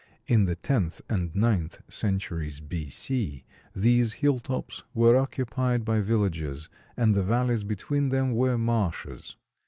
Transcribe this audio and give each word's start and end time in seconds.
In 0.25 0.45
the 0.45 0.55
tenth 0.55 0.99
and 1.11 1.35
ninth 1.35 1.79
centuries 1.87 2.59
B. 2.59 2.89
C. 2.89 3.45
these 3.75 4.13
hilltops 4.13 4.83
were 4.95 5.15
occupied 5.15 5.85
by 5.85 5.99
villages 5.99 6.69
and 6.97 7.13
the 7.13 7.23
valleys 7.23 7.63
between 7.63 8.09
them 8.09 8.33
were 8.33 8.57
marshes. 8.57 9.35